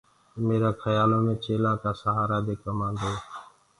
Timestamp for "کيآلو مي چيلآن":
0.81-1.75